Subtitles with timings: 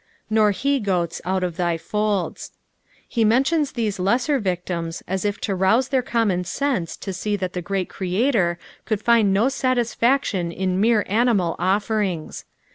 [0.31, 2.49] "Nor he goatt out of thy fatdt."
[3.07, 7.53] He mentions these lesser victims as if to rouse their common sense to see that
[7.53, 12.45] the great Creator could find no satisfaction in mere animal offerings.